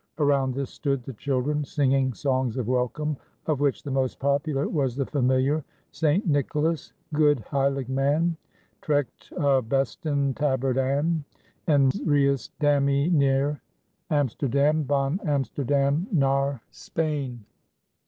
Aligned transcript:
Around 0.17 0.55
this 0.55 0.71
stood 0.71 1.03
the 1.03 1.13
children 1.13 1.63
singing 1.63 2.15
songs 2.15 2.57
of 2.57 2.67
welcome, 2.67 3.17
of 3.45 3.59
which 3.59 3.83
the 3.83 3.91
most 3.91 4.17
popular 4.17 4.67
was 4.67 4.95
the 4.95 5.05
familiar 5.05 5.63
Saint 5.91 6.25
Nicholaes, 6.27 6.91
goed 7.13 7.37
heilig 7.51 7.87
man, 7.87 8.35
Trekt 8.81 9.29
uw'besten 9.33 10.33
tabbard 10.35 10.79
aan, 10.79 11.23
En 11.67 11.91
reist 12.03 12.49
daamee 12.59 13.11
naar 13.11 13.61
Amsterdam, 14.09 14.83
Von 14.85 15.19
Amsterdam 15.23 16.07
naar 16.11 16.63
Spanje. 16.71 17.37